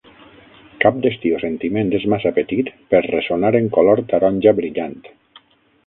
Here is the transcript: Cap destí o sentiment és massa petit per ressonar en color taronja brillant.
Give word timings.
Cap 0.85 0.95
destí 1.03 1.33
o 1.39 1.41
sentiment 1.43 1.93
és 1.99 2.07
massa 2.15 2.31
petit 2.39 2.73
per 2.95 3.05
ressonar 3.09 3.55
en 3.61 3.71
color 3.79 4.03
taronja 4.15 4.57
brillant. 4.63 4.99